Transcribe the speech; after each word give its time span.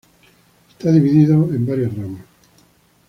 Está 0.71 0.91
dividido 0.91 1.43
En 1.53 1.63
varias 1.63 1.95
ramas. 1.95 2.21